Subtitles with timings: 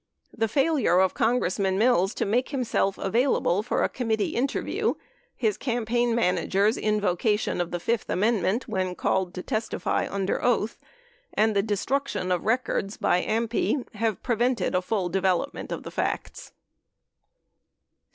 [0.35, 4.95] The failure of Congressman Mills to make himself avail able for committee interview,
[5.35, 10.79] his campaign manager's invocation of the fifth amendment when called to testify under oath,
[11.35, 15.91] and the destruc tion of records by AMPI have prevented a full development of the
[15.91, 16.51] facts.